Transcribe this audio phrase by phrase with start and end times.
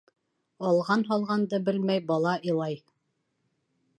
[0.69, 2.81] Алған һалғанды белмәй бала илай.